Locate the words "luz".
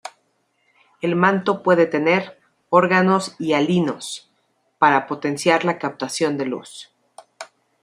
6.47-6.91